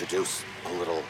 Introduce 0.00 0.42
a 0.64 0.72
little 0.78 1.02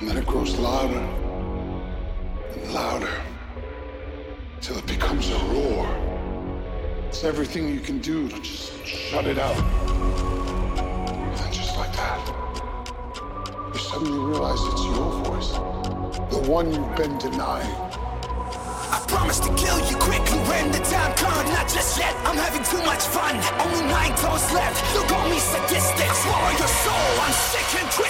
And 0.00 0.08
then 0.08 0.16
it 0.16 0.26
grows 0.26 0.56
louder 0.56 0.96
and 2.54 2.72
louder 2.72 3.12
till 4.62 4.78
it 4.78 4.86
becomes 4.86 5.28
a 5.28 5.38
roar. 5.52 5.86
It's 7.08 7.22
everything 7.22 7.68
you 7.68 7.80
can 7.80 7.98
do 7.98 8.26
to 8.30 8.40
just 8.40 8.86
shut 8.86 9.26
it 9.26 9.38
out. 9.38 9.58
And 9.58 11.36
then 11.36 11.52
just 11.52 11.76
like 11.76 11.92
that, 11.96 12.18
you 13.74 13.78
suddenly 13.78 14.18
realize 14.18 14.58
it's 14.72 14.84
your 14.84 15.22
voice, 15.24 15.52
the 16.32 16.48
one 16.48 16.72
you've 16.72 16.96
been 16.96 17.18
denying. 17.18 17.68
I 17.68 19.04
promise 19.06 19.38
to 19.40 19.54
kill 19.54 19.78
you 19.84 19.96
quickly 19.96 20.38
when 20.48 20.72
the 20.72 20.78
time 20.78 21.12
comes. 21.14 21.50
Not 21.50 21.68
just 21.68 21.98
yet, 21.98 22.16
I'm 22.24 22.36
having 22.36 22.64
too 22.64 22.82
much 22.86 23.04
fun. 23.04 23.36
Only 23.60 23.84
nine 23.92 24.16
toes 24.16 24.50
left. 24.54 24.80
You 24.94 25.02
call 25.12 25.28
me 25.28 25.38
sadistic. 25.38 26.08
Swallow 26.08 26.56
your 26.56 26.72
soul. 26.72 27.20
I'm 27.20 27.32
sick 27.32 27.82
and 27.82 27.90
twisted. 27.92 28.09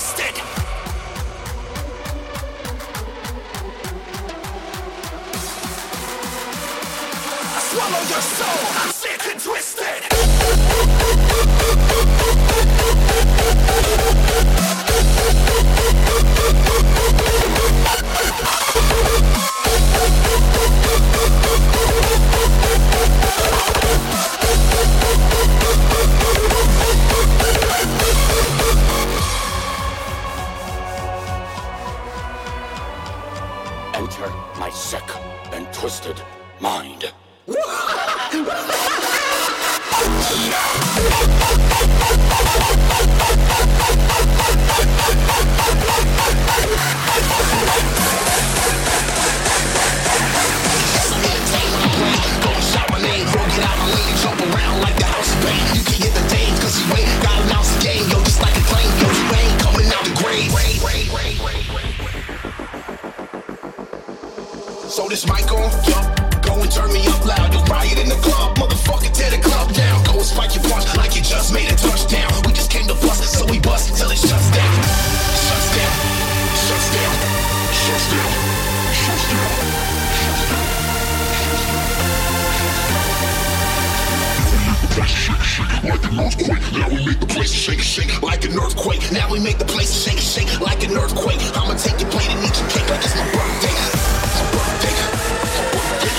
Like 85.01 86.05
an 86.05 86.21
earthquake, 86.21 86.73
now 86.73 86.89
we 86.91 87.07
make 87.07 87.21
the 87.21 87.27
place 87.27 87.51
shake, 87.53 87.81
shake 87.81 88.21
like 88.21 88.45
an 88.45 88.53
earthquake. 88.53 89.11
Now 89.11 89.33
we 89.33 89.41
make 89.41 89.57
the 89.57 89.65
place 89.65 89.95
shake, 89.95 90.19
shake 90.19 90.61
like 90.61 90.85
an 90.85 90.95
earthquake. 90.95 91.41
I'ma 91.57 91.75
take 91.75 91.99
your 92.03 92.11
plate 92.11 92.29
and 92.29 92.45
eat 92.45 92.61
your 92.61 92.69
cake 92.69 92.87
like 92.91 93.03
it's 93.03 93.17
my 93.17 93.25
birthday. 93.33 93.73
My 93.73 94.45
birthday. 94.53 94.93
My 95.01 95.65
birthday. 95.73 96.13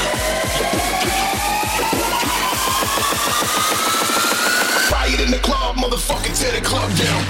My 0.57 0.74
birthday. 0.74 1.22
Riot 4.92 5.19
in 5.19 5.30
the 5.30 5.38
club, 5.38 5.75
motherfucker, 5.75 6.33
tear 6.36 6.51
the 6.60 6.66
club 6.66 6.89
down. 6.98 7.22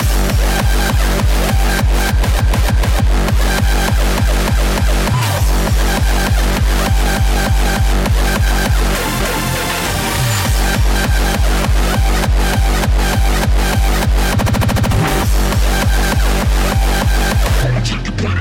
Take 17.84 18.22
your 18.22 18.41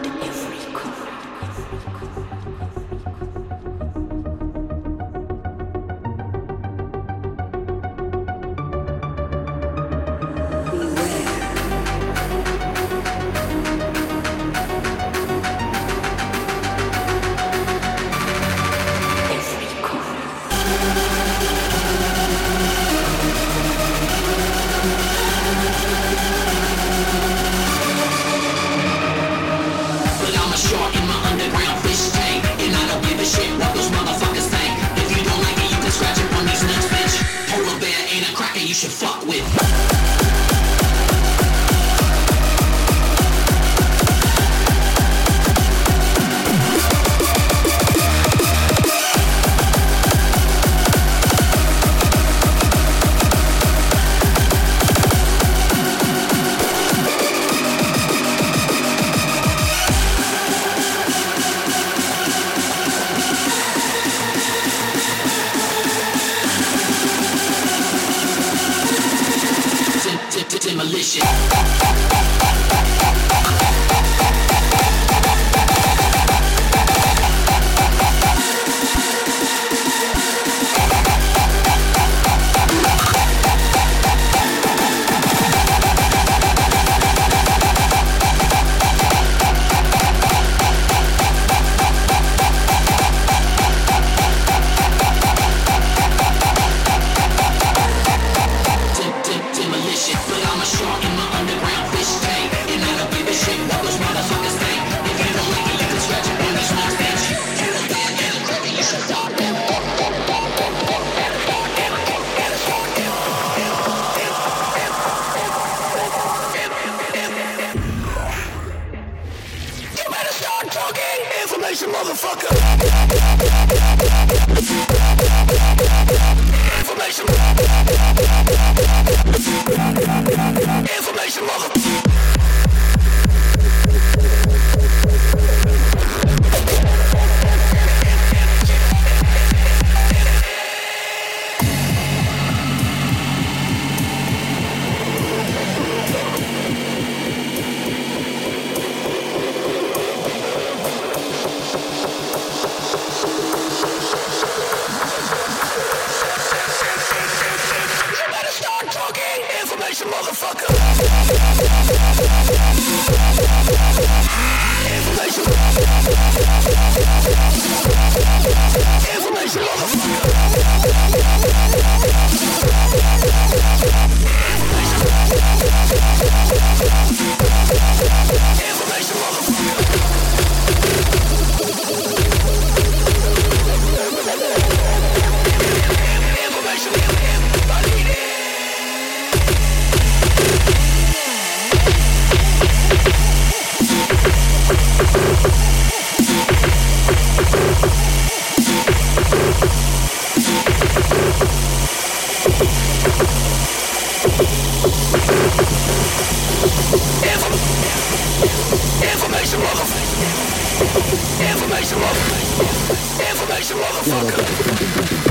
motherfucker. 213.75 215.21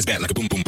That 0.00 0.06
back 0.06 0.20
like 0.22 0.30
a 0.30 0.34
boom, 0.34 0.46
boom. 0.46 0.59